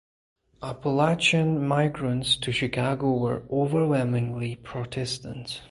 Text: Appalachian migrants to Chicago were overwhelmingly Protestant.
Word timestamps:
Appalachian 0.63 1.63
migrants 1.67 2.35
to 2.35 2.51
Chicago 2.51 3.11
were 3.19 3.43
overwhelmingly 3.51 4.55
Protestant. 4.55 5.61